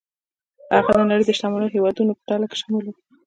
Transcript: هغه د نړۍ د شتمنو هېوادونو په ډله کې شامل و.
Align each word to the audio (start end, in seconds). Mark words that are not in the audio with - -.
هغه 0.75 0.91
د 0.97 1.01
نړۍ 1.11 1.23
د 1.25 1.31
شتمنو 1.37 1.73
هېوادونو 1.75 2.11
په 2.17 2.23
ډله 2.29 2.45
کې 2.49 2.57
شامل 2.61 2.83
و. 2.87 2.95